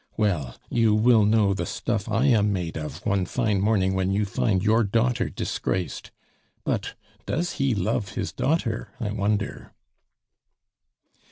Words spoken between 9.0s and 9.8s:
wonder?"